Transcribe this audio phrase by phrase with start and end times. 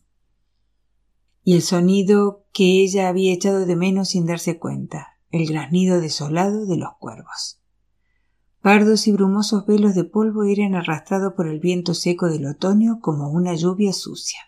[1.46, 6.66] Y el sonido que ella había echado de menos sin darse cuenta, el graznido desolado
[6.66, 7.62] de los cuervos.
[8.66, 13.30] Pardos y brumosos velos de polvo eran arrastrados por el viento seco del otoño como
[13.30, 14.40] una lluvia sucia.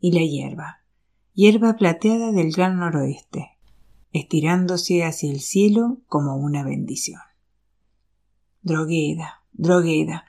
[0.00, 0.82] Y la hierba,
[1.32, 3.56] hierba plateada del gran noroeste,
[4.10, 7.20] estirándose hacia el cielo como una bendición.
[8.62, 10.24] Drogueda, drogueda,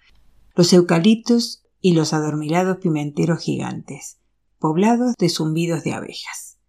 [0.54, 4.20] los eucaliptos y los adormilados pimenteros gigantes,
[4.60, 6.60] poblados de zumbidos de abejas,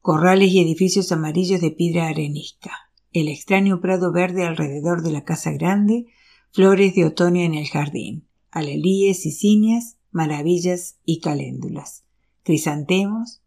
[0.00, 2.72] corrales y edificios amarillos de piedra arenisca,
[3.12, 6.06] el extraño prado verde alrededor de la casa grande,
[6.50, 12.04] flores de otoño en el jardín, alelíes y cinias, maravillas y caléndulas,
[12.42, 13.42] crisantemos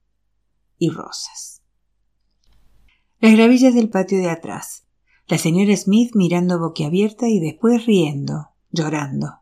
[0.78, 1.62] y rosas.
[3.20, 4.86] Las gravillas del patio de atrás,
[5.28, 9.40] la señora Smith mirando boquiabierta y después riendo, llorando.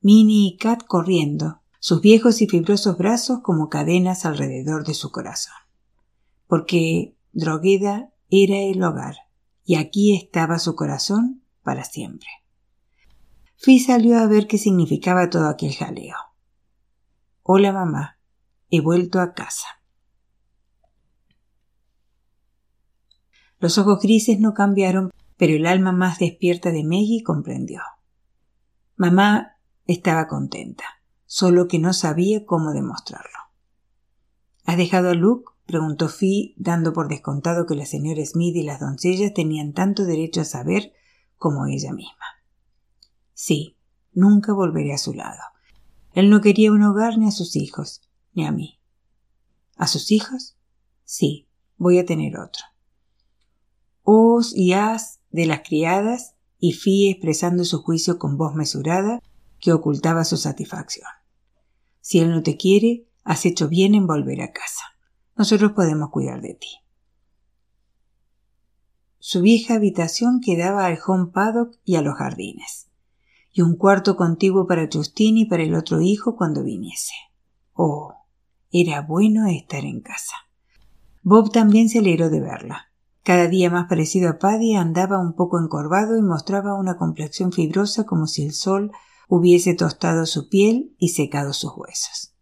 [0.00, 5.54] Minnie y Kat corriendo, sus viejos y fibrosos brazos como cadenas alrededor de su corazón.
[6.46, 9.16] Porque Drogueda era el hogar,
[9.64, 12.28] y aquí estaba su corazón para siempre.
[13.56, 16.16] Fi salió a ver qué significaba todo aquel jaleo.
[17.42, 18.18] Hola mamá,
[18.70, 19.66] he vuelto a casa.
[23.58, 27.80] Los ojos grises no cambiaron, pero el alma más despierta de Maggie comprendió.
[28.96, 30.84] Mamá estaba contenta,
[31.24, 33.38] solo que no sabía cómo demostrarlo.
[34.66, 35.53] ¿Has dejado a Luke?
[35.66, 40.40] Preguntó Fi, dando por descontado que la señora Smith y las doncellas tenían tanto derecho
[40.40, 40.92] a saber
[41.36, 42.24] como ella misma.
[43.32, 43.76] Sí,
[44.12, 45.40] nunca volveré a su lado.
[46.12, 48.80] Él no quería un hogar ni a sus hijos, ni a mí.
[49.76, 50.56] ¿A sus hijos?
[51.04, 52.64] Sí, voy a tener otro.
[54.02, 59.20] Os y as de las criadas y Fi expresando su juicio con voz mesurada
[59.58, 61.08] que ocultaba su satisfacción.
[62.00, 64.93] Si él no te quiere, has hecho bien en volver a casa.
[65.36, 66.68] Nosotros podemos cuidar de ti.
[69.18, 72.88] Su vieja habitación quedaba al home paddock y a los jardines,
[73.50, 77.14] y un cuarto contiguo para Justin y para el otro hijo cuando viniese.
[77.72, 78.14] Oh,
[78.70, 80.34] era bueno estar en casa.
[81.22, 82.92] Bob también se alegró de verla.
[83.22, 88.04] Cada día más parecido a Paddy andaba un poco encorvado y mostraba una complexión fibrosa
[88.04, 88.92] como si el sol
[89.28, 92.33] hubiese tostado su piel y secado sus huesos.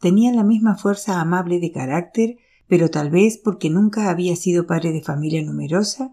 [0.00, 2.36] Tenía la misma fuerza amable de carácter,
[2.68, 6.12] pero tal vez porque nunca había sido padre de familia numerosa,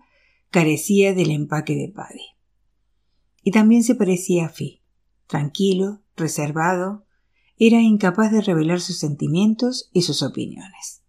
[0.50, 2.21] carecía del empaque de padre.
[3.44, 4.81] Y también se parecía a Fi.
[5.27, 7.06] Tranquilo, reservado,
[7.57, 11.01] era incapaz de revelar sus sentimientos y sus opiniones.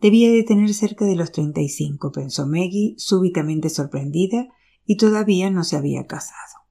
[0.00, 4.48] Debía de tener cerca de los treinta y cinco, pensó Maggie, súbitamente sorprendida,
[4.84, 6.62] y todavía no se había casado.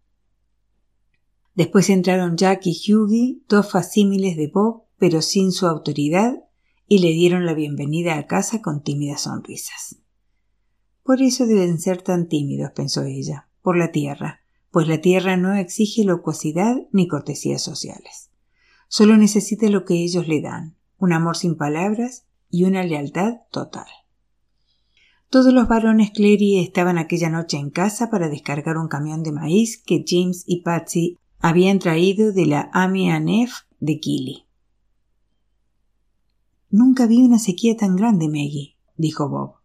[1.55, 6.43] Después entraron Jack y Hughie, dos facímiles de Bob, pero sin su autoridad,
[6.87, 9.95] y le dieron la bienvenida a casa con tímidas sonrisas.
[11.01, 15.55] Por eso deben ser tan tímidos, pensó ella, por la tierra, pues la tierra no
[15.55, 18.29] exige locuacidad ni cortesías sociales.
[18.89, 23.87] Solo necesita lo que ellos le dan, un amor sin palabras y una lealtad total.
[25.31, 29.81] Todos los varones Clary estaban aquella noche en casa para descargar un camión de maíz
[29.83, 34.45] que James y Patsy habían traído de la Amianef de Kili.
[36.71, 39.55] Nunca vi una sequía tan grande, Maggie, dijo Bob.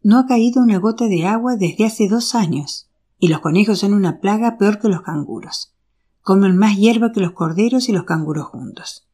[0.00, 3.92] No ha caído una gota de agua desde hace dos años, y los conejos son
[3.92, 5.74] una plaga peor que los canguros.
[6.20, 9.08] Comen más hierba que los corderos y los canguros juntos.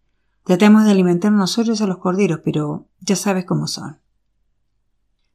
[0.44, 3.98] Tratamos de alimentar nosotros a los corderos, pero ya sabes cómo son.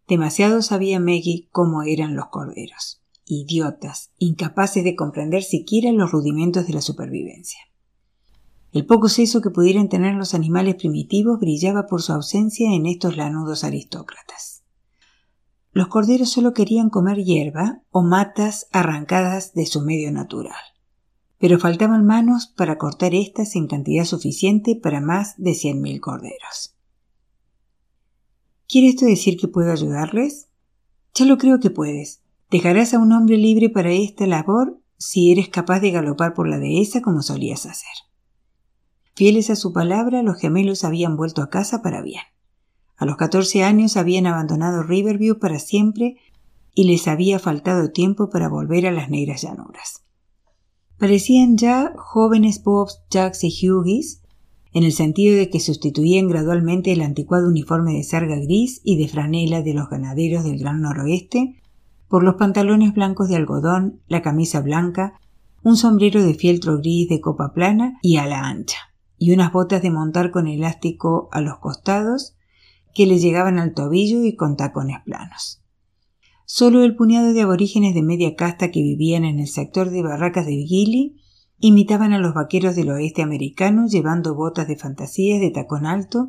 [0.07, 3.01] Demasiado sabía Maggie cómo eran los corderos.
[3.25, 7.59] Idiotas, incapaces de comprender siquiera los rudimentos de la supervivencia.
[8.73, 13.15] El poco seso que pudieran tener los animales primitivos brillaba por su ausencia en estos
[13.15, 14.63] lanudos aristócratas.
[15.73, 20.57] Los corderos solo querían comer hierba o matas arrancadas de su medio natural.
[21.37, 26.75] Pero faltaban manos para cortar éstas en cantidad suficiente para más de cien mil corderos.
[28.67, 30.47] ¿Quiere esto decir que puedo ayudarles?
[31.13, 32.23] Ya lo creo que puedes.
[32.49, 36.57] Dejarás a un hombre libre para esta labor si eres capaz de galopar por la
[36.57, 38.12] dehesa como solías hacer.
[39.15, 42.23] Fieles a su palabra, los gemelos habían vuelto a casa para bien.
[42.97, 46.17] A los catorce años habían abandonado Riverview para siempre
[46.73, 50.03] y les había faltado tiempo para volver a las negras llanuras.
[50.97, 54.21] Parecían ya jóvenes Bobs, Jacks y Hughes,
[54.73, 59.07] en el sentido de que sustituían gradualmente el anticuado uniforme de sarga gris y de
[59.07, 61.61] franela de los ganaderos del Gran Noroeste
[62.07, 65.19] por los pantalones blancos de algodón, la camisa blanca,
[65.61, 68.92] un sombrero de fieltro gris de copa plana y a la ancha,
[69.23, 72.35] y unas botas de montar con elástico a los costados
[72.93, 75.63] que le llegaban al tobillo y con tacones planos.
[76.43, 80.45] Solo el puñado de aborígenes de media casta que vivían en el sector de barracas
[80.45, 81.21] de Gili
[81.59, 86.27] imitaban a los vaqueros del oeste americano llevando botas de fantasías de tacón alto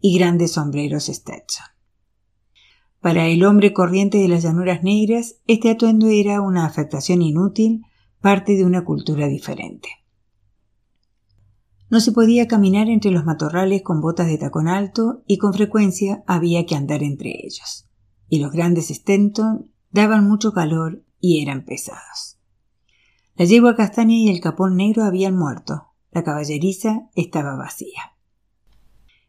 [0.00, 1.66] y grandes sombreros Stetson.
[3.02, 7.82] Para el hombre corriente de las llanuras negras, este atuendo era una afectación inútil,
[8.22, 10.01] parte de una cultura diferente.
[11.92, 16.24] No se podía caminar entre los matorrales con botas de tacón alto y con frecuencia
[16.26, 17.86] había que andar entre ellos.
[18.30, 22.38] Y los grandes Stenton daban mucho calor y eran pesados.
[23.36, 25.88] La yegua castaña y el capón negro habían muerto.
[26.12, 28.16] La caballeriza estaba vacía.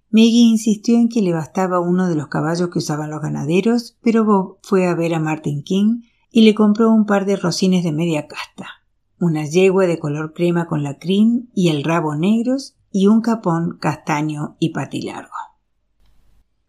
[0.10, 4.24] Maggie insistió en que le bastaba uno de los caballos que usaban los ganaderos, pero
[4.24, 7.92] Bob fue a ver a Martin King y le compró un par de rocines de
[7.92, 8.83] media casta
[9.24, 13.78] una yegua de color crema con la crin y el rabo negros y un capón
[13.80, 15.32] castaño y patilargo.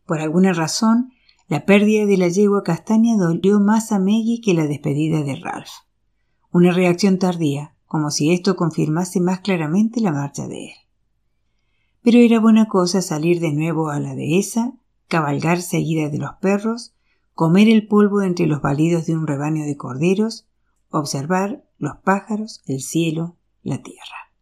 [0.06, 1.10] Por alguna razón,
[1.48, 5.70] la pérdida de la yegua castaña dolió más a Maggie que la despedida de Ralph.
[6.52, 10.74] Una reacción tardía, como si esto confirmase más claramente la marcha de él.
[12.02, 14.74] Pero era buena cosa salir de nuevo a la dehesa,
[15.08, 16.94] cabalgar seguida de los perros,
[17.34, 20.46] comer el polvo entre los balidos de un rebaño de corderos,
[20.90, 24.32] observar los pájaros, el cielo, la tierra.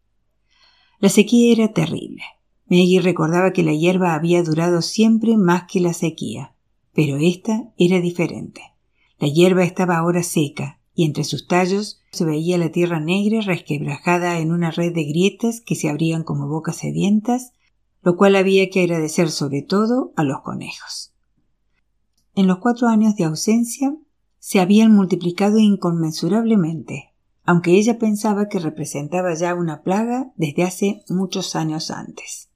[0.99, 2.23] La sequía era terrible.
[2.67, 6.55] Maggie recordaba que la hierba había durado siempre más que la sequía,
[6.95, 8.63] pero esta era diferente.
[9.19, 14.39] La hierba estaba ahora seca, y entre sus tallos se veía la tierra negra resquebrajada
[14.39, 17.53] en una red de grietas que se abrían como bocas sedientas,
[18.03, 21.15] lo cual había que agradecer sobre todo a los conejos.
[22.35, 23.95] En los cuatro años de ausencia
[24.39, 27.12] se habían multiplicado inconmensurablemente,
[27.45, 32.51] aunque ella pensaba que representaba ya una plaga desde hace muchos años antes.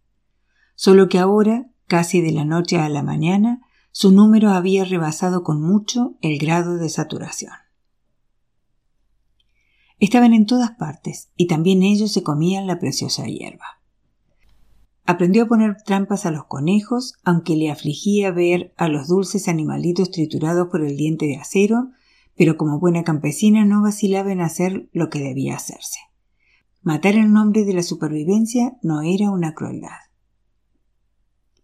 [0.74, 5.60] Solo que ahora, casi de la noche a la mañana, su número había rebasado con
[5.60, 7.52] mucho el grado de saturación.
[9.98, 13.80] Estaban en todas partes y también ellos se comían la preciosa hierba.
[15.06, 20.10] Aprendió a poner trampas a los conejos, aunque le afligía ver a los dulces animalitos
[20.10, 21.92] triturados por el diente de acero
[22.36, 25.98] pero como buena campesina no vacilaba en hacer lo que debía hacerse.
[26.82, 30.06] Matar en nombre de la supervivencia no era una crueldad.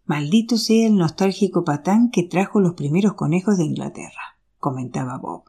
[0.05, 5.43] Maldito sea el nostálgico patán que trajo los primeros conejos de Inglaterra, comentaba Bob.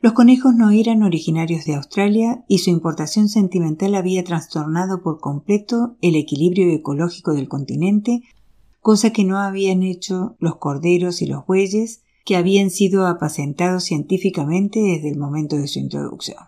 [0.00, 5.96] Los conejos no eran originarios de Australia y su importación sentimental había trastornado por completo
[6.00, 8.22] el equilibrio ecológico del continente,
[8.80, 14.80] cosa que no habían hecho los corderos y los bueyes que habían sido apacentados científicamente
[14.80, 16.38] desde el momento de su introducción.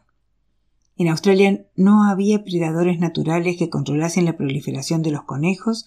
[0.97, 5.87] En Australia no había predadores naturales que controlasen la proliferación de los conejos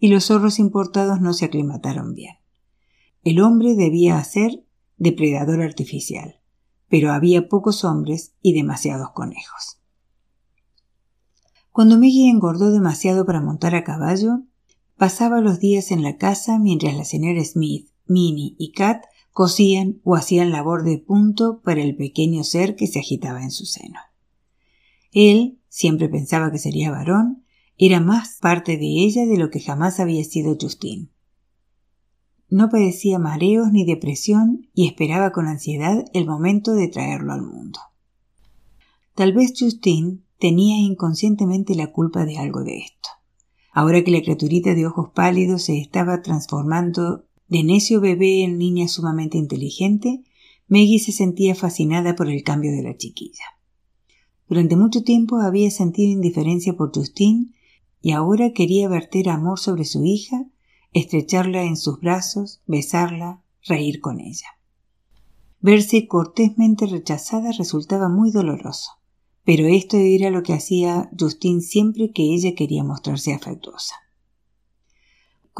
[0.00, 2.36] y los zorros importados no se aclimataron bien.
[3.22, 4.64] El hombre debía ser
[4.96, 6.40] depredador artificial,
[6.88, 9.78] pero había pocos hombres y demasiados conejos.
[11.70, 14.40] Cuando Maggie engordó demasiado para montar a caballo,
[14.96, 20.16] pasaba los días en la casa mientras la señora Smith, Minnie y Kat cosían o
[20.16, 23.98] hacían labor de punto para el pequeño ser que se agitaba en su seno.
[25.12, 27.44] Él, siempre pensaba que sería varón,
[27.78, 31.08] era más parte de ella de lo que jamás había sido Justine.
[32.48, 37.78] No padecía mareos ni depresión y esperaba con ansiedad el momento de traerlo al mundo.
[39.14, 43.08] Tal vez Justine tenía inconscientemente la culpa de algo de esto.
[43.72, 48.86] Ahora que la criaturita de ojos pálidos se estaba transformando de necio bebé en niña
[48.86, 50.22] sumamente inteligente,
[50.68, 53.44] Maggie se sentía fascinada por el cambio de la chiquilla.
[54.48, 57.52] Durante mucho tiempo había sentido indiferencia por Justine
[58.00, 60.46] y ahora quería verter amor sobre su hija,
[60.92, 64.46] estrecharla en sus brazos, besarla, reír con ella.
[65.60, 68.92] Verse cortésmente rechazada resultaba muy doloroso,
[69.44, 73.96] pero esto era lo que hacía Justine siempre que ella quería mostrarse afectuosa.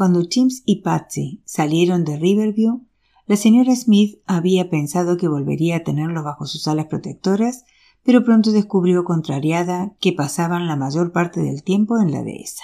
[0.01, 2.87] Cuando Chims y Patsy salieron de Riverview,
[3.27, 7.65] la señora Smith había pensado que volvería a tenerlos bajo sus alas protectoras,
[8.01, 12.63] pero pronto descubrió contrariada que pasaban la mayor parte del tiempo en la dehesa.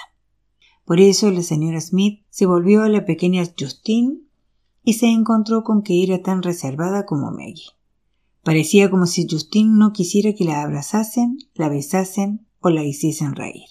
[0.84, 4.18] Por eso la señora Smith se volvió a la pequeña Justine
[4.82, 7.70] y se encontró con que era tan reservada como Maggie.
[8.42, 13.68] Parecía como si Justine no quisiera que la abrazasen, la besasen o la hiciesen reír.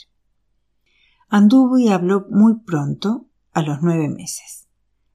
[1.28, 3.26] Anduvo y habló muy pronto,
[3.58, 4.68] a los nueve meses.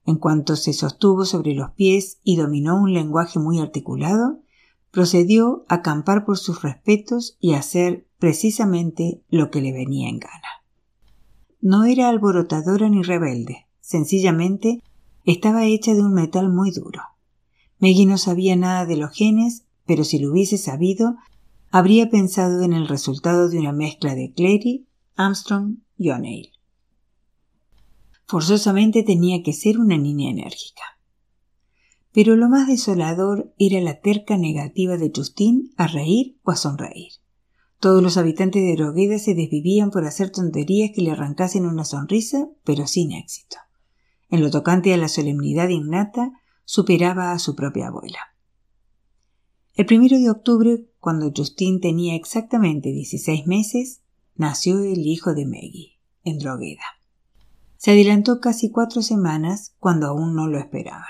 [0.04, 4.40] En cuanto se sostuvo sobre los pies y dominó un lenguaje muy articulado,
[4.90, 10.64] procedió a acampar por sus respetos y hacer precisamente lo que le venía en gana.
[11.60, 14.82] No era alborotadora ni rebelde, sencillamente
[15.24, 17.00] estaba hecha de un metal muy duro.
[17.78, 21.14] Maggie no sabía nada de los genes, pero si lo hubiese sabido,
[21.70, 26.51] habría pensado en el resultado de una mezcla de Clary, Armstrong y O'Neill.
[28.32, 30.98] Forzosamente tenía que ser una niña enérgica.
[32.12, 37.12] Pero lo más desolador era la terca negativa de Justine a reír o a sonreír.
[37.78, 42.48] Todos los habitantes de Drogueda se desvivían por hacer tonterías que le arrancasen una sonrisa,
[42.64, 43.58] pero sin éxito.
[44.30, 46.32] En lo tocante a la solemnidad innata,
[46.64, 48.34] superaba a su propia abuela.
[49.74, 54.00] El primero de octubre, cuando Justine tenía exactamente 16 meses,
[54.34, 57.01] nació el hijo de Maggie, en Drogueda.
[57.82, 61.02] Se adelantó casi cuatro semanas cuando aún no lo esperaban.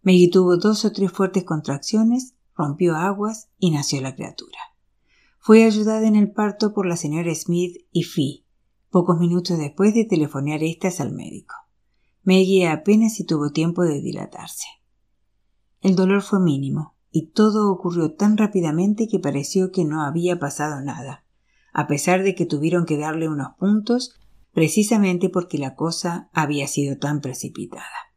[0.00, 4.58] Maggie tuvo dos o tres fuertes contracciones, rompió aguas y nació la criatura.
[5.38, 8.46] Fue ayudada en el parto por la señora Smith y Fee,
[8.88, 11.56] pocos minutos después de telefonear estas al médico.
[12.22, 14.66] Maggie apenas si tuvo tiempo de dilatarse.
[15.82, 20.80] El dolor fue mínimo, y todo ocurrió tan rápidamente que pareció que no había pasado
[20.80, 21.26] nada,
[21.74, 24.18] a pesar de que tuvieron que darle unos puntos
[24.58, 28.10] precisamente porque la cosa había sido tan precipitada.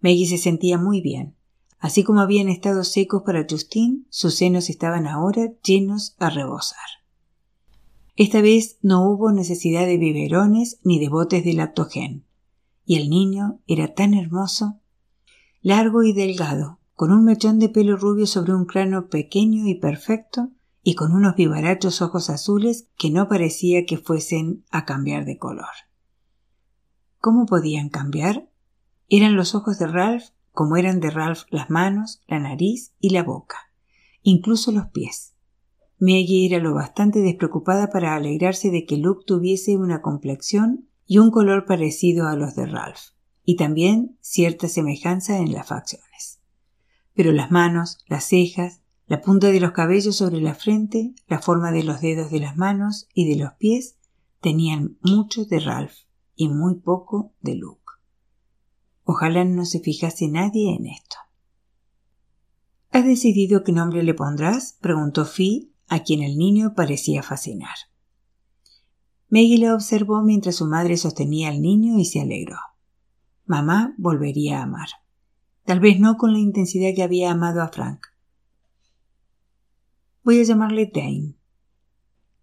[0.00, 1.36] Maggie se sentía muy bien.
[1.78, 6.88] Así como habían estado secos para Justine, sus senos estaban ahora llenos a rebosar.
[8.16, 12.24] Esta vez no hubo necesidad de biberones ni de botes de lactogen.
[12.84, 14.80] Y el niño era tan hermoso,
[15.62, 20.50] largo y delgado, con un mechón de pelo rubio sobre un cráneo pequeño y perfecto,
[20.88, 25.74] y con unos vivarachos ojos azules que no parecía que fuesen a cambiar de color.
[27.18, 28.48] ¿Cómo podían cambiar?
[29.08, 33.24] Eran los ojos de Ralph como eran de Ralph las manos, la nariz y la
[33.24, 33.56] boca,
[34.22, 35.34] incluso los pies.
[35.98, 41.32] Maggie era lo bastante despreocupada para alegrarse de que Luke tuviese una complexión y un
[41.32, 43.10] color parecido a los de Ralph,
[43.42, 46.38] y también cierta semejanza en las facciones.
[47.12, 51.70] Pero las manos, las cejas, la punta de los cabellos sobre la frente, la forma
[51.70, 53.96] de los dedos de las manos y de los pies
[54.40, 55.94] tenían mucho de Ralph
[56.34, 57.82] y muy poco de Luke.
[59.04, 61.16] Ojalá no se fijase nadie en esto.
[62.90, 64.76] ¿Has decidido qué nombre le pondrás?
[64.80, 67.76] preguntó Fi, a quien el niño parecía fascinar.
[69.28, 72.58] Maggie le observó mientras su madre sostenía al niño y se alegró.
[73.44, 74.88] Mamá volvería a amar.
[75.64, 78.00] Tal vez no con la intensidad que había amado a Frank,
[80.26, 81.36] Voy a llamarle Dane.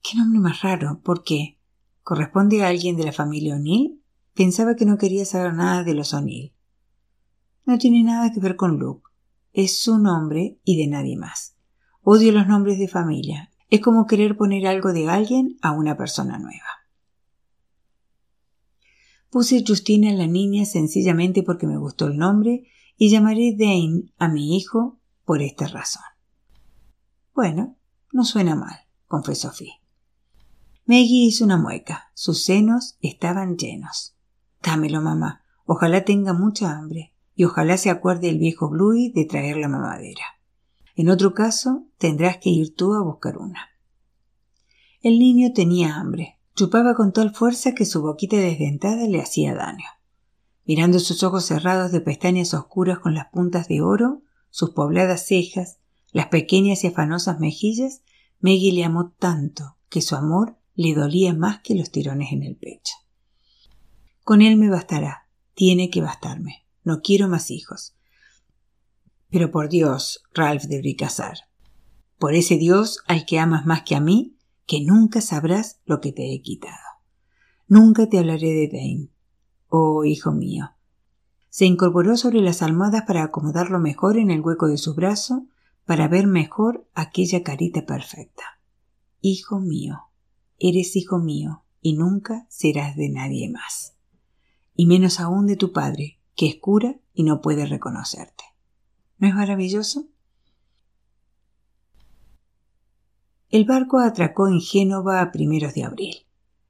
[0.01, 1.01] Qué nombre más raro.
[1.03, 1.59] ¿Por qué?
[2.01, 4.01] ¿Corresponde a alguien de la familia O'Neill?
[4.33, 6.53] Pensaba que no quería saber nada de los O'Neill.
[7.65, 9.09] No tiene nada que ver con Luke.
[9.51, 11.57] Es su nombre y de nadie más.
[12.03, 13.51] Odio los nombres de familia.
[13.69, 16.87] Es como querer poner algo de alguien a una persona nueva.
[19.29, 22.63] Puse Justina en la niña sencillamente porque me gustó el nombre
[22.95, 26.12] y llamaré Dane a mi hijo por esta razón.
[27.33, 27.77] Bueno,
[28.11, 29.71] no suena mal, confesó Fi.
[30.85, 32.11] Maggie hizo una mueca.
[32.13, 34.15] Sus senos estaban llenos.
[34.61, 35.41] Dámelo, mamá.
[35.65, 40.23] Ojalá tenga mucha hambre y ojalá se acuerde el viejo Bluey de traer la mamadera.
[40.95, 43.69] En otro caso, tendrás que ir tú a buscar una.
[45.01, 46.39] El niño tenía hambre.
[46.55, 49.87] Chupaba con tal fuerza que su boquita desdentada le hacía daño.
[50.65, 54.21] Mirando sus ojos cerrados de pestañas oscuras con las puntas de oro,
[54.51, 55.79] sus pobladas cejas,
[56.13, 58.03] las pequeñas y afanosas mejillas,
[58.39, 62.55] Maggie le amó tanto que su amor le dolía más que los tirones en el
[62.55, 62.93] pecho.
[64.23, 66.65] Con él me bastará, tiene que bastarme.
[66.83, 67.95] No quiero más hijos.
[69.29, 71.37] Pero por Dios, Ralph de casar.
[72.19, 76.11] Por ese Dios al que amas más que a mí, que nunca sabrás lo que
[76.11, 76.77] te he quitado.
[77.67, 79.09] Nunca te hablaré de Dane.
[79.69, 80.75] Oh, hijo mío.
[81.49, 85.47] Se incorporó sobre las almohadas para acomodarlo mejor en el hueco de su brazo,
[85.85, 88.43] para ver mejor aquella carita perfecta.
[89.21, 90.09] Hijo mío,
[90.59, 93.95] eres hijo mío y nunca serás de nadie más.
[94.75, 98.43] Y menos aún de tu padre, que es cura y no puede reconocerte.
[99.17, 100.07] ¿No es maravilloso?
[103.49, 106.15] El barco atracó en Génova a primeros de abril.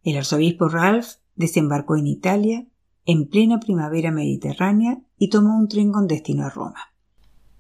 [0.04, 2.68] El arzobispo Ralph desembarcó en Italia
[3.06, 6.93] en plena primavera mediterránea y tomó un tren con destino a Roma.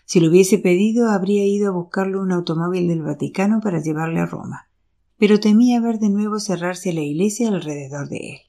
[0.06, 4.26] Si lo hubiese pedido, habría ido a buscarle un automóvil del Vaticano para llevarle a
[4.26, 4.70] Roma,
[5.18, 8.40] pero temía ver de nuevo cerrarse la iglesia alrededor de él.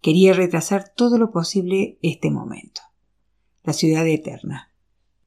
[0.00, 2.82] Quería retrasar todo lo posible este momento.
[3.62, 4.72] La ciudad eterna,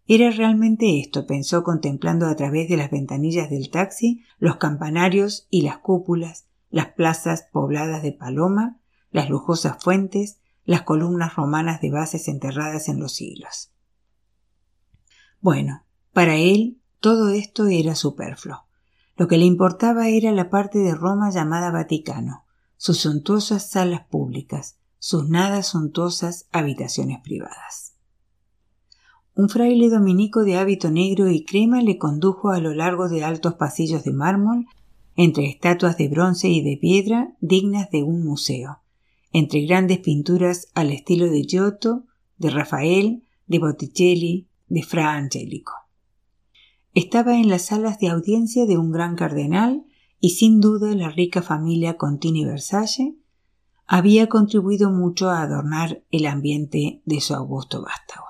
[0.07, 5.63] era realmente esto, pensó contemplando a través de las ventanillas del taxi los campanarios y
[5.63, 8.79] las cúpulas, las plazas pobladas de paloma,
[9.09, 13.71] las lujosas fuentes, las columnas romanas de bases enterradas en los siglos.
[15.45, 18.63] Bueno, para él todo esto era superfluo.
[19.15, 22.45] Lo que le importaba era la parte de Roma llamada Vaticano,
[22.77, 27.93] sus suntuosas salas públicas, sus nada suntuosas habitaciones privadas.
[29.35, 33.53] Un fraile dominico de hábito negro y crema le condujo a lo largo de altos
[33.53, 34.65] pasillos de mármol,
[35.15, 38.79] entre estatuas de bronce y de piedra dignas de un museo,
[39.31, 42.05] entre grandes pinturas al estilo de Giotto,
[42.39, 45.73] de Rafael, de Botticelli, de Fra Angelico.
[46.93, 49.85] Estaba en las salas de audiencia de un gran cardenal
[50.19, 53.15] y sin duda la rica familia Contini Versace
[53.87, 58.25] había contribuido mucho a adornar el ambiente de su augusto vástago.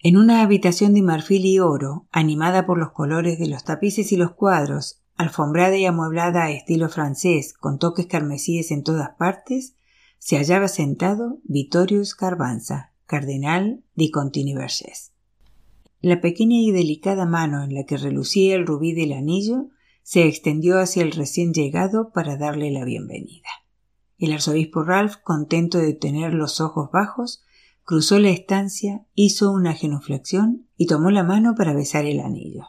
[0.00, 4.16] En una habitación de marfil y oro, animada por los colores de los tapices y
[4.16, 9.74] los cuadros, alfombrada y amueblada a estilo francés, con toques carmesíes en todas partes,
[10.18, 15.12] se hallaba sentado Vittorio Scarbanza, cardenal di Contini Vergés.
[16.00, 19.68] La pequeña y delicada mano en la que relucía el rubí del anillo
[20.02, 23.48] se extendió hacia el recién llegado para darle la bienvenida.
[24.18, 27.44] El arzobispo Ralph, contento de tener los ojos bajos,
[27.86, 32.64] Cruzó la estancia, hizo una genuflexión y tomó la mano para besar el anillo.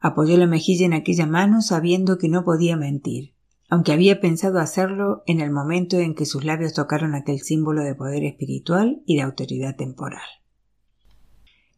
[0.00, 3.34] Apoyó la mejilla en aquella mano sabiendo que no podía mentir,
[3.68, 7.94] aunque había pensado hacerlo en el momento en que sus labios tocaron aquel símbolo de
[7.94, 10.22] poder espiritual y de autoridad temporal.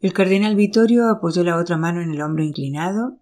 [0.01, 3.19] El cardenal Vittorio apoyó la otra mano en el hombro inclinado,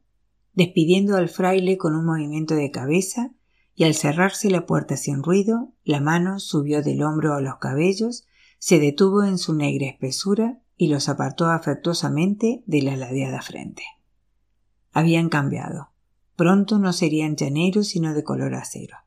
[0.52, 3.32] despidiendo al fraile con un movimiento de cabeza
[3.74, 8.26] y al cerrarse la puerta sin ruido, la mano subió del hombro a los cabellos,
[8.58, 13.82] se detuvo en su negra espesura y los apartó afectuosamente de la ladeada frente.
[14.92, 15.90] Habían cambiado.
[16.36, 18.98] Pronto no serían llaneros sino de color acero.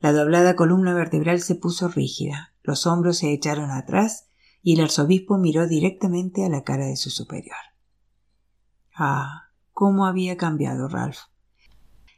[0.00, 4.28] La doblada columna vertebral se puso rígida, los hombros se echaron atrás
[4.62, 7.56] y el arzobispo miró directamente a la cara de su superior.
[8.94, 11.18] Ah, cómo había cambiado Ralph.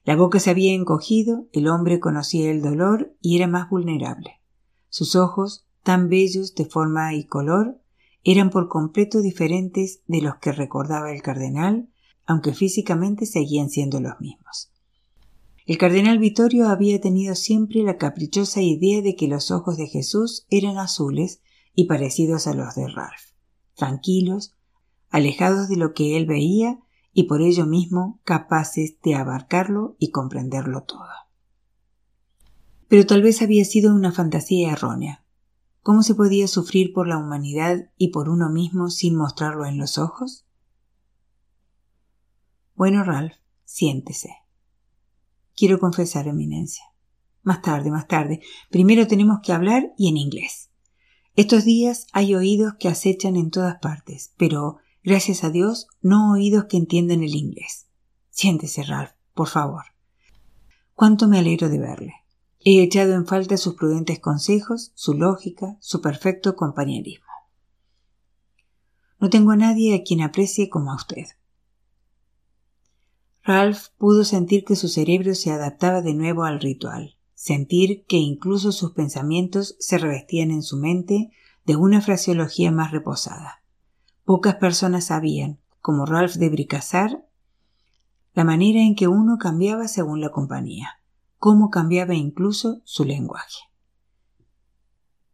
[0.04, 4.40] La boca se había encogido, el hombre conocía el dolor y era más vulnerable.
[4.88, 7.80] Sus ojos, tan bellos de forma y color,
[8.24, 11.90] eran por completo diferentes de los que recordaba el cardenal,
[12.28, 14.70] aunque físicamente seguían siendo los mismos.
[15.64, 20.46] El cardenal Vittorio había tenido siempre la caprichosa idea de que los ojos de Jesús
[20.50, 21.40] eran azules
[21.74, 23.32] y parecidos a los de Ralph,
[23.74, 24.54] tranquilos,
[25.08, 26.78] alejados de lo que él veía
[27.14, 31.08] y por ello mismo capaces de abarcarlo y comprenderlo todo.
[32.88, 35.24] Pero tal vez había sido una fantasía errónea.
[35.82, 39.96] ¿Cómo se podía sufrir por la humanidad y por uno mismo sin mostrarlo en los
[39.96, 40.44] ojos?
[42.78, 43.34] Bueno, Ralph,
[43.66, 44.30] siéntese.
[45.54, 46.84] Quiero confesar, Eminencia.
[47.42, 48.40] Más tarde, más tarde.
[48.70, 50.70] Primero tenemos que hablar y en inglés.
[51.36, 56.66] Estos días hay oídos que acechan en todas partes, pero Gracias a Dios, no oídos
[56.66, 57.86] que entiendan el inglés.
[58.28, 59.84] Siéntese, Ralph, por favor.
[60.92, 62.12] Cuánto me alegro de verle.
[62.60, 67.24] He echado en falta sus prudentes consejos, su lógica, su perfecto compañerismo.
[69.18, 71.24] No tengo a nadie a quien aprecie como a usted.
[73.48, 78.72] Ralph pudo sentir que su cerebro se adaptaba de nuevo al ritual, sentir que incluso
[78.72, 81.30] sus pensamientos se revestían en su mente
[81.64, 83.62] de una fraseología más reposada.
[84.26, 87.26] Pocas personas sabían, como Ralph de Bricassar,
[88.34, 91.00] la manera en que uno cambiaba según la compañía,
[91.38, 93.60] cómo cambiaba incluso su lenguaje.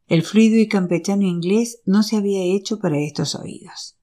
[0.06, 3.93] El fluido y campechano inglés no se había hecho para estos oídos.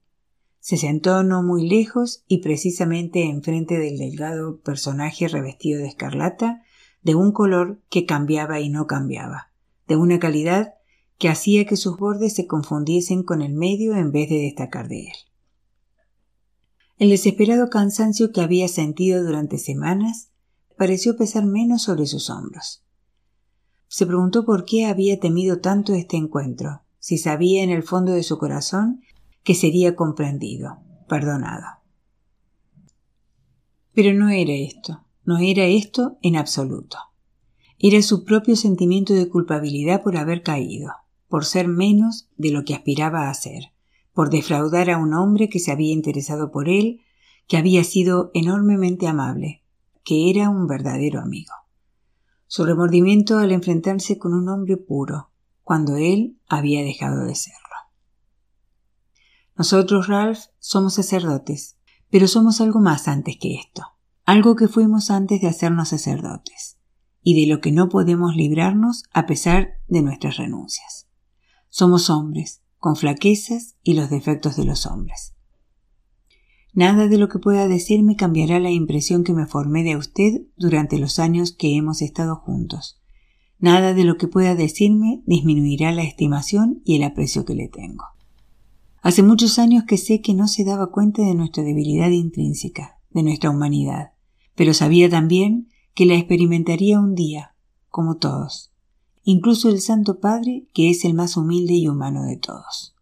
[0.62, 6.62] Se sentó no muy lejos y precisamente enfrente del delgado personaje revestido de escarlata,
[7.02, 9.50] de un color que cambiaba y no cambiaba,
[9.88, 10.74] de una calidad
[11.18, 15.00] que hacía que sus bordes se confundiesen con el medio en vez de destacar de
[15.06, 15.16] él.
[16.96, 20.30] El desesperado cansancio que había sentido durante semanas
[20.76, 22.84] pareció pesar menos sobre sus hombros.
[23.88, 28.22] Se preguntó por qué había temido tanto este encuentro, si sabía en el fondo de
[28.22, 29.02] su corazón
[29.42, 30.78] que sería comprendido,
[31.08, 31.66] perdonado.
[33.92, 36.98] Pero no era esto, no era esto en absoluto.
[37.78, 40.92] Era su propio sentimiento de culpabilidad por haber caído,
[41.28, 43.72] por ser menos de lo que aspiraba a ser,
[44.12, 47.00] por defraudar a un hombre que se había interesado por él,
[47.48, 49.62] que había sido enormemente amable,
[50.04, 51.52] que era un verdadero amigo
[52.52, 55.30] su remordimiento al enfrentarse con un hombre puro,
[55.64, 57.61] cuando él había dejado de serlo.
[59.56, 61.76] Nosotros, Ralph, somos sacerdotes,
[62.10, 63.84] pero somos algo más antes que esto,
[64.24, 66.78] algo que fuimos antes de hacernos sacerdotes,
[67.22, 71.08] y de lo que no podemos librarnos a pesar de nuestras renuncias.
[71.68, 75.34] Somos hombres, con flaquezas y los defectos de los hombres.
[76.74, 80.98] Nada de lo que pueda decirme cambiará la impresión que me formé de usted durante
[80.98, 83.00] los años que hemos estado juntos.
[83.58, 88.04] Nada de lo que pueda decirme disminuirá la estimación y el aprecio que le tengo.
[89.02, 93.24] Hace muchos años que sé que no se daba cuenta de nuestra debilidad intrínseca, de
[93.24, 94.12] nuestra humanidad,
[94.54, 97.56] pero sabía también que la experimentaría un día,
[97.88, 98.72] como todos,
[99.24, 102.94] incluso el Santo Padre, que es el más humilde y humano de todos.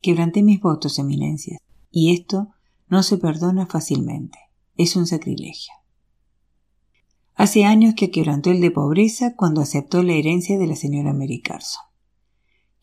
[0.00, 1.60] Quebranté mis votos, eminencias,
[1.92, 2.48] y esto
[2.88, 4.38] no se perdona fácilmente.
[4.76, 5.72] Es un sacrilegio.
[7.34, 11.40] Hace años que quebrantó el de pobreza cuando aceptó la herencia de la señora Mary
[11.40, 11.82] Carson.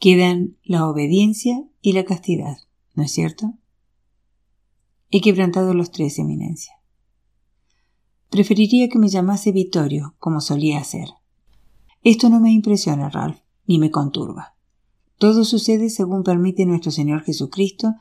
[0.03, 2.57] Quedan la obediencia y la castidad,
[2.93, 3.53] ¿no es cierto?
[5.11, 6.73] He quebrantado los tres, eminencia.
[8.29, 11.07] Preferiría que me llamase Vittorio, como solía hacer.
[12.01, 14.57] Esto no me impresiona, Ralph, ni me conturba.
[15.19, 17.93] Todo sucede según permite nuestro Señor Jesucristo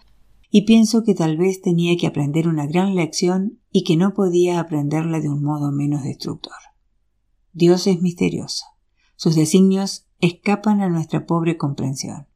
[0.51, 4.59] y pienso que tal vez tenía que aprender una gran lección y que no podía
[4.59, 6.57] aprenderla de un modo menos destructor.
[7.53, 8.65] Dios es misterioso.
[9.15, 12.29] Sus designios escapan a nuestra pobre comprensión.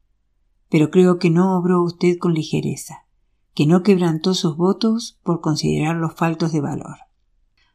[0.68, 3.06] Pero creo que no obró usted con ligereza,
[3.54, 6.96] que no quebrantó sus votos por considerarlos faltos de valor.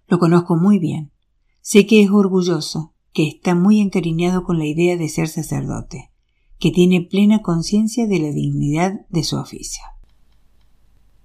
[0.08, 1.12] Lo conozco muy bien.
[1.62, 6.12] Sé que es orgulloso, que está muy encariñado con la idea de ser sacerdote,
[6.60, 9.84] que tiene plena conciencia de la dignidad de su oficio.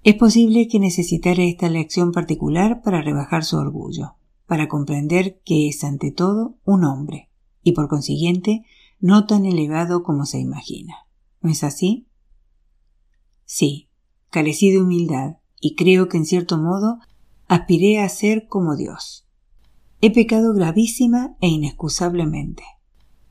[0.05, 4.15] Es posible que necesitara esta lección particular para rebajar su orgullo,
[4.47, 7.31] para comprender que es ante todo un hombre,
[7.67, 8.65] y por consiguiente
[9.01, 10.95] no tan elevado como se imagina.
[11.41, 12.07] ¿No es así?
[13.45, 13.89] Sí,
[14.31, 17.01] carecí de humildad, y creo que en cierto modo
[17.49, 19.27] aspiré a ser como Dios.
[20.01, 22.63] He pecado gravísima e inexcusablemente.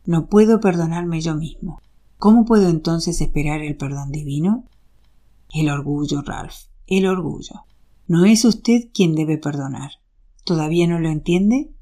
[0.06, 1.82] No puedo perdonarme yo mismo.
[2.18, 4.66] ¿Cómo puedo entonces esperar el perdón divino?
[5.54, 6.56] El orgullo, Ralph,
[6.88, 7.64] el orgullo.
[8.06, 9.92] No es usted quien debe perdonar.
[10.44, 11.75] ¿Todavía no lo entiende?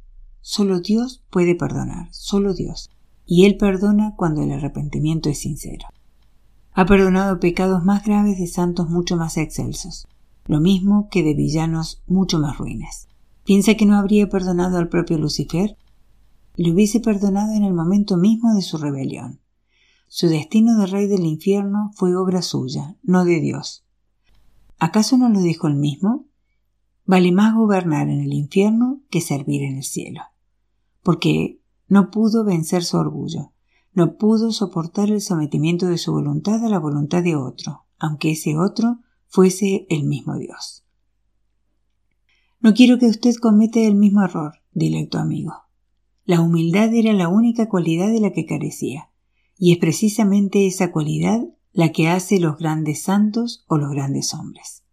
[0.45, 2.89] Solo Dios puede perdonar, solo Dios.
[3.25, 5.87] Y Él perdona cuando el arrepentimiento es sincero.
[6.73, 10.05] Ha perdonado pecados más graves de santos mucho más excelsos,
[10.45, 13.07] lo mismo que de villanos mucho más ruines.
[13.45, 15.77] ¿Piensa que no habría perdonado al propio Lucifer?
[16.57, 19.39] Le hubiese perdonado en el momento mismo de su rebelión.
[20.09, 23.85] Su destino de rey del infierno fue obra suya, no de Dios.
[24.77, 26.25] ¿Acaso no lo dijo él mismo?
[27.05, 30.19] Vale más gobernar en el infierno que servir en el cielo.
[31.03, 33.51] Porque no pudo vencer su orgullo,
[33.93, 38.57] no pudo soportar el sometimiento de su voluntad a la voluntad de otro, aunque ese
[38.57, 40.83] otro fuese el mismo Dios.
[42.59, 45.53] No quiero que usted cometa el mismo error, dilecto amigo.
[46.25, 49.09] La humildad era la única cualidad de la que carecía
[49.57, 51.41] y es precisamente esa cualidad
[51.73, 54.83] la que hace los grandes santos o los grandes hombres.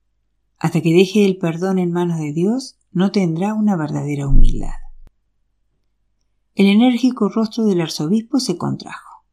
[0.59, 4.75] Hasta que deje el perdón en manos de Dios, no tendrá una verdadera humildad.
[6.55, 9.25] El enérgico rostro del arzobispo se contrajo.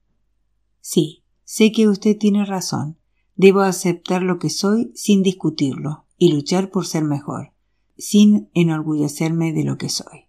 [0.81, 2.97] Sí, sé que usted tiene razón.
[3.35, 7.53] Debo aceptar lo que soy sin discutirlo y luchar por ser mejor,
[7.97, 10.25] sin enorgullecerme de lo que soy.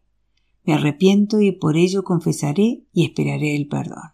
[0.64, 4.12] Me arrepiento y por ello confesaré y esperaré el perdón.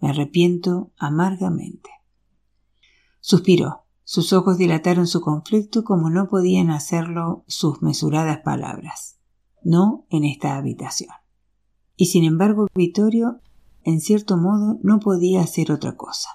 [0.00, 1.90] Me arrepiento amargamente.
[3.20, 3.84] Suspiró.
[4.04, 9.18] Sus ojos dilataron su conflicto como no podían hacerlo sus mesuradas palabras.
[9.62, 11.19] No en esta habitación.
[12.00, 13.40] Y sin embargo, Vittorio,
[13.84, 16.30] en cierto modo, no podía hacer otra cosa.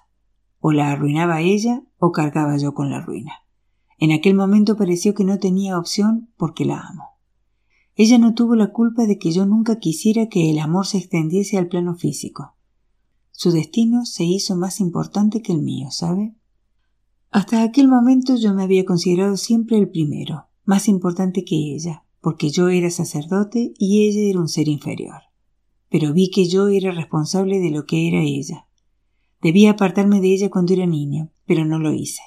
[0.60, 3.32] O la arruinaba ella o cargaba yo con la ruina.
[3.98, 7.06] En aquel momento pareció que no tenía opción porque la amo.
[7.96, 11.58] Ella no tuvo la culpa de que yo nunca quisiera que el amor se extendiese
[11.58, 12.56] al plano físico.
[13.32, 16.36] Su destino se hizo más importante que el mío, ¿sabe?
[17.32, 22.52] Hasta aquel momento yo me había considerado siempre el primero, más importante que ella, porque
[22.52, 25.24] yo era sacerdote y ella era un ser inferior
[25.90, 28.68] pero vi que yo era responsable de lo que era ella.
[29.42, 32.22] Debía apartarme de ella cuando era niña, pero no lo hice.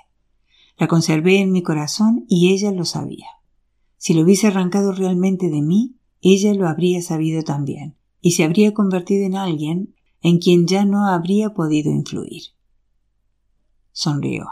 [0.77, 3.27] La conservé en mi corazón y ella lo sabía.
[3.97, 8.73] Si lo hubiese arrancado realmente de mí, ella lo habría sabido también, y se habría
[8.75, 12.43] convertido en alguien en quien ya no habría podido influir.
[13.93, 14.47] Sonrió.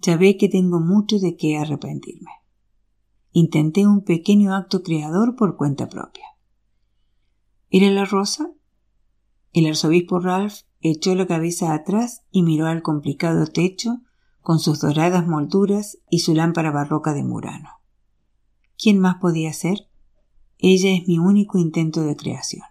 [0.00, 2.30] Ya ve que tengo mucho de qué arrepentirme.
[3.32, 6.24] Intenté un pequeño acto creador por cuenta propia.
[7.74, 8.52] ¿Era la rosa?
[9.54, 14.02] El arzobispo Ralph echó la cabeza atrás y miró al complicado techo
[14.42, 17.70] con sus doradas molduras y su lámpara barroca de Murano.
[18.76, 19.88] ¿Quién más podía ser?
[20.58, 22.66] Ella es mi único intento de creación.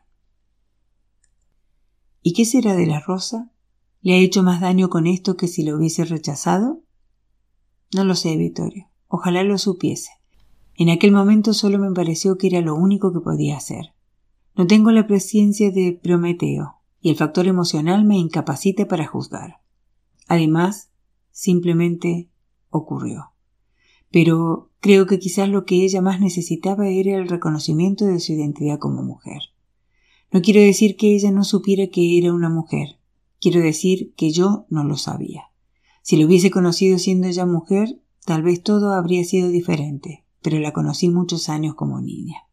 [2.21, 3.51] ¿Y qué será de la rosa?
[4.01, 6.83] ¿Le ha hecho más daño con esto que si lo hubiese rechazado?
[7.95, 8.91] No lo sé, Vittorio.
[9.07, 10.11] Ojalá lo supiese.
[10.75, 13.95] En aquel momento solo me pareció que era lo único que podía hacer.
[14.55, 19.61] No tengo la presencia de Prometeo, y el factor emocional me incapacita para juzgar.
[20.27, 20.91] Además,
[21.31, 22.29] simplemente
[22.69, 23.31] ocurrió.
[24.11, 28.77] Pero creo que quizás lo que ella más necesitaba era el reconocimiento de su identidad
[28.77, 29.41] como mujer.
[30.31, 32.99] No quiero decir que ella no supiera que era una mujer,
[33.39, 35.45] quiero decir que yo no lo sabía.
[36.03, 40.71] Si lo hubiese conocido siendo ella mujer, tal vez todo habría sido diferente, pero la
[40.73, 42.47] conocí muchos años como niña.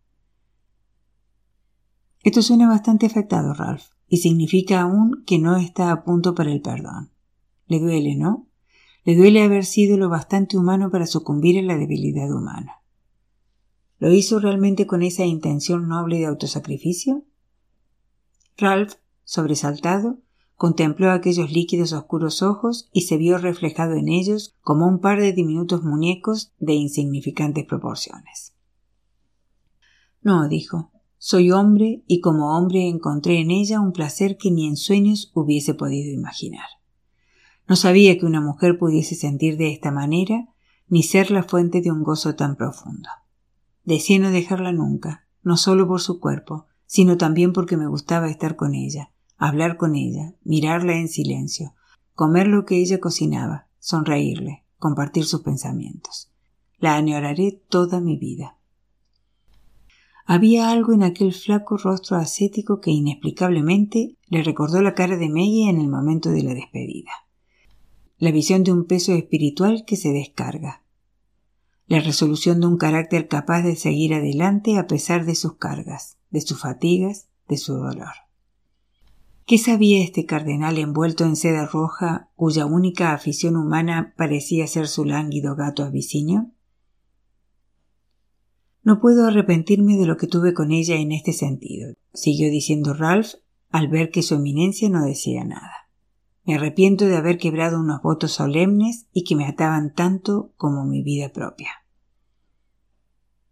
[2.29, 6.61] Esto suena bastante afectado, Ralph, y significa aún que no está a punto para el
[6.61, 7.11] perdón.
[7.69, 8.47] Le duele, ¿no?
[9.05, 12.83] Le duele haber sido lo bastante humano para sucumbir a la debilidad humana.
[13.99, 17.25] ¿Lo hizo realmente con esa intención noble de autosacrificio?
[18.59, 20.19] Ralph, sobresaltado,
[20.55, 25.33] contempló aquellos líquidos oscuros ojos y se vio reflejado en ellos como un par de
[25.33, 28.53] diminutos muñecos de insignificantes proporciones.
[30.21, 34.77] No, dijo, soy hombre y como hombre encontré en ella un placer que ni en
[34.77, 36.67] sueños hubiese podido imaginar.
[37.67, 40.49] No sabía que una mujer pudiese sentir de esta manera
[40.87, 43.09] ni ser la fuente de un gozo tan profundo.
[43.85, 48.57] Deseé no dejarla nunca, no solo por su cuerpo, sino también porque me gustaba estar
[48.57, 51.75] con ella, hablar con ella, mirarla en silencio,
[52.15, 56.31] comer lo que ella cocinaba, sonreírle, compartir sus pensamientos.
[56.79, 58.58] La añoraré toda mi vida.
[60.31, 65.71] Había algo en aquel flaco rostro ascético que inexplicablemente le recordó la cara de Maggie
[65.71, 67.11] en el momento de la despedida.
[68.19, 70.85] La visión de un peso espiritual que se descarga.
[71.87, 76.43] La resolución de un carácter capaz de seguir adelante a pesar de sus cargas, de
[76.43, 78.13] sus fatigas, de su dolor.
[79.47, 85.07] ¿Qué sabía este cardenal envuelto en seda roja cuya única afición humana parecía ser su
[85.07, 86.51] lánguido gato abisinio?
[88.83, 93.35] No puedo arrepentirme de lo que tuve con ella en este sentido, siguió diciendo Ralph
[93.71, 95.73] al ver que su eminencia no decía nada.
[96.45, 101.03] Me arrepiento de haber quebrado unos votos solemnes y que me ataban tanto como mi
[101.03, 101.71] vida propia.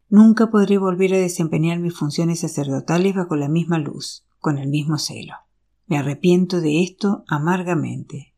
[0.09, 4.99] Nunca podré volver a desempeñar mis funciones sacerdotales bajo la misma luz, con el mismo
[4.99, 5.35] celo.
[5.87, 8.35] Me arrepiento de esto amargamente.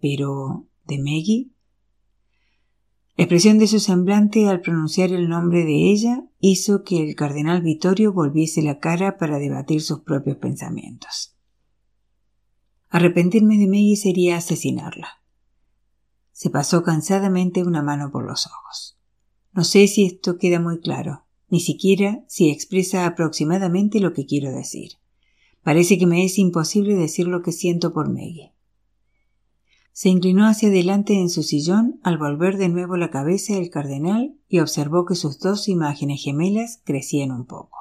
[0.00, 0.66] Pero.
[0.84, 1.50] ¿de Maggie?
[3.16, 7.60] La expresión de su semblante al pronunciar el nombre de ella hizo que el cardenal
[7.60, 11.36] Vittorio volviese la cara para debatir sus propios pensamientos.
[12.88, 15.22] Arrepentirme de Maggie sería asesinarla.
[16.32, 18.98] Se pasó cansadamente una mano por los ojos.
[19.52, 24.50] No sé si esto queda muy claro, ni siquiera si expresa aproximadamente lo que quiero
[24.50, 24.92] decir.
[25.62, 28.51] Parece que me es imposible decir lo que siento por Maggie.
[29.92, 34.34] Se inclinó hacia adelante en su sillón al volver de nuevo la cabeza el cardenal
[34.48, 37.78] y observó que sus dos imágenes gemelas crecían un poco.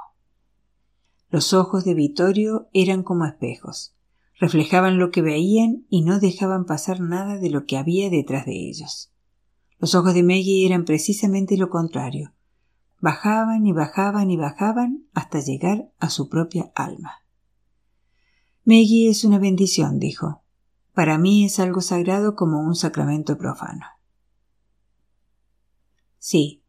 [1.30, 3.96] Los ojos de Vittorio eran como espejos.
[4.38, 8.68] Reflejaban lo que veían y no dejaban pasar nada de lo que había detrás de
[8.68, 9.14] ellos.
[9.80, 12.34] Los ojos de Maggie eran precisamente lo contrario.
[13.00, 17.24] Bajaban y bajaban y bajaban hasta llegar a su propia alma.
[18.66, 20.41] Maggie es una bendición, dijo.
[20.94, 23.86] Para mí es algo sagrado como un sacramento profano.
[26.18, 26.64] Sí,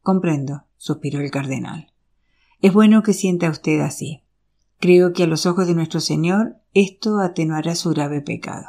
[0.00, 1.92] comprendo, suspiró el cardenal.
[2.60, 4.22] Es bueno que sienta usted así.
[4.78, 8.66] Creo que a los ojos de nuestro Señor esto atenuará su grave pecado.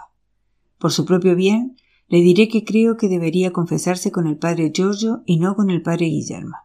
[0.78, 1.78] Por su propio bien,
[2.08, 5.82] le diré que creo que debería confesarse con el padre Giorgio y no con el
[5.82, 6.58] padre Guillermo.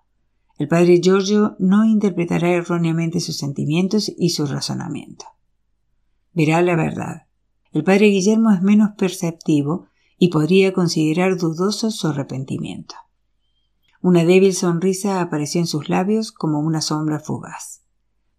[0.59, 5.25] El padre Giorgio no interpretará erróneamente sus sentimientos y su razonamiento.
[6.33, 7.28] Verá la verdad.
[7.79, 9.87] El padre Guillermo es menos perceptivo
[10.19, 12.97] y podría considerar dudoso su arrepentimiento.
[14.03, 17.85] Una débil sonrisa apareció en sus labios como una sombra fugaz.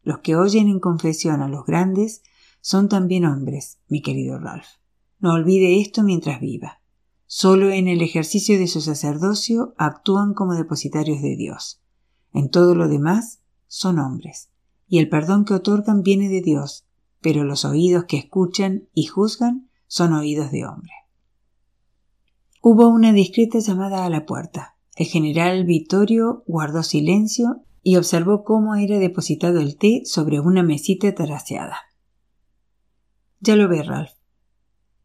[0.03, 2.21] Los que oyen en confesión a los grandes
[2.59, 4.67] son también hombres, mi querido Ralph.
[5.19, 6.81] No olvide esto mientras viva.
[7.25, 11.81] Solo en el ejercicio de su sacerdocio actúan como depositarios de Dios.
[12.33, 14.49] En todo lo demás son hombres,
[14.89, 16.88] y el perdón que otorgan viene de Dios,
[17.21, 20.91] pero los oídos que escuchan y juzgan son oídos de hombre.
[22.61, 24.75] Hubo una discreta llamada a la puerta.
[24.95, 31.13] El general Vittorio guardó silencio y observó cómo era depositado el té sobre una mesita
[31.15, 31.77] taraseada.
[33.39, 34.11] Ya lo ve, Ralph.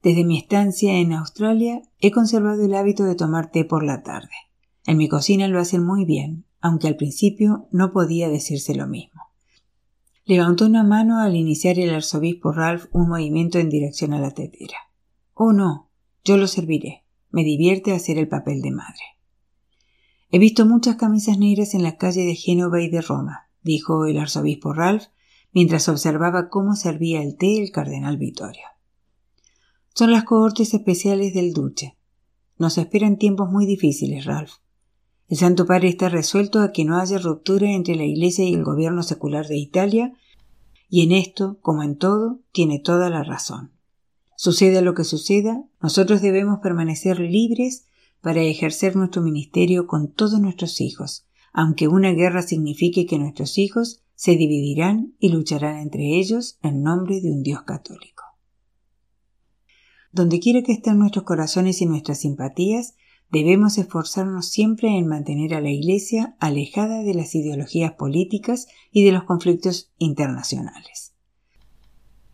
[0.03, 4.35] Desde mi estancia en Australia he conservado el hábito de tomar té por la tarde.
[4.87, 9.23] En mi cocina lo hacen muy bien, aunque al principio no podía decirse lo mismo.
[10.27, 14.79] Levantó una mano al iniciar el arzobispo Ralph un movimiento en dirección a la tetera.
[15.35, 15.91] Oh, no,
[16.25, 17.05] yo lo serviré.
[17.31, 19.03] Me divierte hacer el papel de madre.
[20.31, 24.19] He visto muchas camisas negras en la calle de Génova y de Roma, dijo el
[24.19, 25.09] arzobispo Ralph
[25.53, 28.65] mientras observaba cómo servía el té el cardenal Vittorio.
[29.95, 31.97] Son las cohortes especiales del duce.
[32.59, 34.55] Nos esperan tiempos muy difíciles, Ralph.
[35.29, 38.65] El Santo Padre está resuelto a que no haya ruptura entre la Iglesia y el
[38.65, 40.13] gobierno secular de Italia,
[40.89, 43.73] y en esto, como en todo, tiene toda la razón.
[44.37, 47.87] Suceda lo que suceda, nosotros debemos permanecer libres
[48.21, 54.03] para ejercer nuestro ministerio con todos nuestros hijos, aunque una guerra signifique que nuestros hijos
[54.15, 58.25] se dividirán y lucharán entre ellos en nombre de un Dios católico.
[60.13, 62.95] Donde quiera que estén nuestros corazones y nuestras simpatías,
[63.31, 69.13] debemos esforzarnos siempre en mantener a la Iglesia alejada de las ideologías políticas y de
[69.13, 71.15] los conflictos internacionales.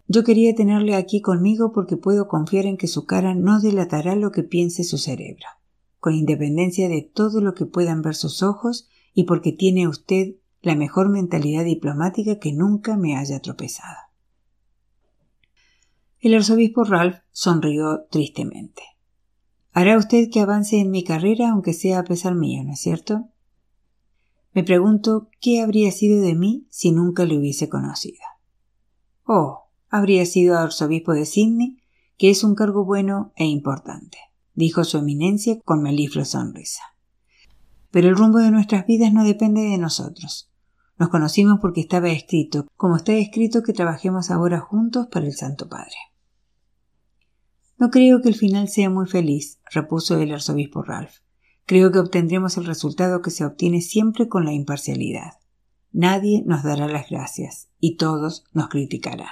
[0.09, 4.33] Yo quería tenerle aquí conmigo porque puedo confiar en que su cara no delatará lo
[4.33, 5.47] que piense su cerebro
[6.01, 10.75] con independencia de todo lo que puedan ver sus ojos y porque tiene usted la
[10.75, 13.97] mejor mentalidad diplomática que nunca me haya tropezado.
[16.19, 18.83] El arzobispo Ralph sonrió tristemente.
[19.73, 23.29] Hará usted que avance en mi carrera aunque sea a pesar mío, ¿no es cierto?
[24.53, 28.21] Me pregunto qué habría sido de mí si nunca le hubiese conocido.
[29.25, 31.83] Oh, habría sido arzobispo de Sydney,
[32.19, 34.19] que es un cargo bueno e importante
[34.61, 36.83] dijo su eminencia con meliflua sonrisa.
[37.91, 40.51] Pero el rumbo de nuestras vidas no depende de nosotros.
[40.99, 45.69] Nos conocimos porque estaba escrito, como está escrito que trabajemos ahora juntos para el Santo
[45.69, 45.97] Padre.
[47.81, 51.21] No creo que el final sea muy feliz, repuso el arzobispo Ralph.
[51.65, 55.39] Creo que obtendremos el resultado que se obtiene siempre con la imparcialidad.
[55.91, 59.31] Nadie nos dará las gracias y todos nos criticarán.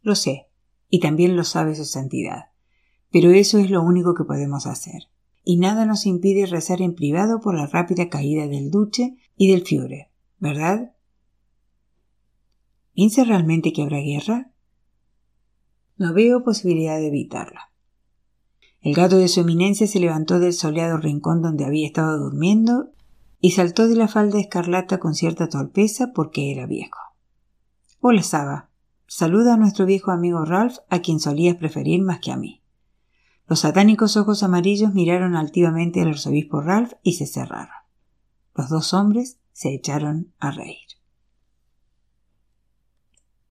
[0.00, 0.46] Lo sé,
[0.88, 2.50] y también lo sabe su santidad.
[3.10, 5.08] Pero eso es lo único que podemos hacer.
[5.42, 9.62] Y nada nos impide rezar en privado por la rápida caída del Duce y del
[9.62, 10.94] Fiore, ¿verdad?
[12.94, 14.49] ¿Piensa realmente que habrá guerra?
[16.00, 17.72] No veo posibilidad de evitarla.
[18.80, 22.92] El gato de su eminencia se levantó del soleado rincón donde había estado durmiendo
[23.38, 26.98] y saltó de la falda escarlata con cierta torpeza porque era viejo.
[28.00, 28.70] Hola, Saba.
[29.08, 32.62] Saluda a nuestro viejo amigo Ralph, a quien solías preferir más que a mí.
[33.46, 37.74] Los satánicos ojos amarillos miraron altivamente al arzobispo Ralph y se cerraron.
[38.54, 40.89] Los dos hombres se echaron a reír.